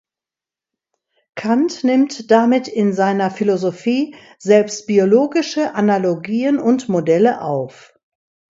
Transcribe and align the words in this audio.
Kant 1.35 1.83
nimmt 1.83 2.31
damit 2.31 2.67
in 2.67 2.91
seiner 2.91 3.29
Philosophie 3.29 4.15
selbst 4.39 4.87
biologische 4.87 5.75
Analogien 5.75 6.57
und 6.57 6.89
Modelle 6.89 7.41
auf. 7.41 7.99